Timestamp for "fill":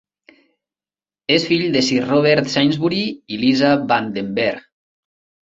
1.49-1.65